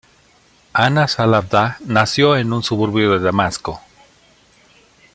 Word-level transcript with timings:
Anas 0.73 1.19
al-Abdah 1.19 1.77
Nació 1.85 2.35
en 2.35 2.51
un 2.53 2.63
suburbio 2.63 3.11
de 3.11 3.19
Damasco. 3.19 3.79